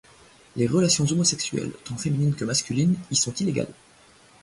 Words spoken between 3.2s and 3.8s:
illégales.